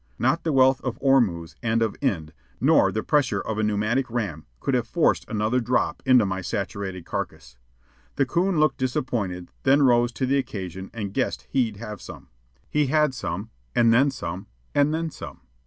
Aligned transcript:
Not 0.17 0.43
the 0.43 0.51
wealth 0.51 0.81
of 0.81 0.97
Ormuz 0.99 1.55
and 1.61 1.83
of 1.83 1.95
Ind, 2.01 2.33
nor 2.59 2.91
the 2.91 3.03
pressure 3.03 3.39
of 3.39 3.59
a 3.59 3.63
pneumatic 3.63 4.09
ram, 4.09 4.47
could 4.59 4.73
have 4.73 4.87
forced 4.87 5.29
another 5.29 5.59
drop 5.59 6.01
into 6.07 6.25
my 6.25 6.41
saturated 6.41 7.05
carcass. 7.05 7.55
The 8.15 8.25
coon 8.25 8.59
looked 8.59 8.79
disappointed, 8.79 9.49
then 9.61 9.83
rose 9.83 10.11
to 10.13 10.25
the 10.25 10.39
occasion 10.39 10.89
and 10.91 11.13
guessed 11.13 11.45
he'd 11.51 11.77
have 11.77 12.01
some. 12.01 12.29
He 12.67 12.87
meant 12.87 12.87
it, 12.87 12.87
too. 12.87 12.87
He 12.87 12.87
had 12.87 13.13
some, 13.13 13.49
and 13.75 13.93
then 13.93 14.09
some, 14.09 14.47
and 14.73 14.91
then 14.91 15.11
some. 15.11 15.41